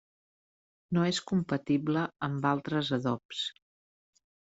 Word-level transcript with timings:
No 0.97 1.01
és 1.09 1.19
compatible 1.31 2.05
amb 2.29 2.47
altres 2.53 2.89
adobs. 2.99 3.43